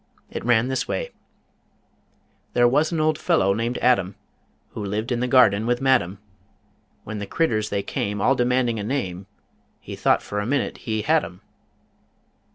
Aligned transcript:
It 0.31 0.43
ran 0.43 0.67
this 0.67 0.87
way: 0.87 1.11
There 2.53 2.67
was 2.67 2.91
an 2.91 2.99
old 2.99 3.19
fellow 3.19 3.53
named 3.53 3.77
Adam, 3.83 4.15
Who 4.69 4.83
lived 4.83 5.11
in 5.11 5.19
the 5.19 5.27
Garden 5.27 5.67
with 5.67 5.79
Madam. 5.79 6.17
When 7.03 7.19
the 7.19 7.27
critters 7.27 7.69
they 7.69 7.83
came 7.83 8.19
All 8.19 8.33
demanding 8.33 8.79
a 8.79 8.83
name 8.83 9.27
He 9.79 9.95
thought 9.95 10.23
for 10.23 10.39
a 10.39 10.45
minute 10.47 10.79
he 10.79 11.03
"had 11.03 11.23
'em!" 11.23 11.41